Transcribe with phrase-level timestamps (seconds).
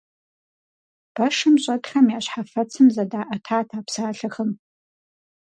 [1.15, 4.49] Пэшым щӀэтхэм я щхьэфэцым зыдаӀэтат а псалъэхэм.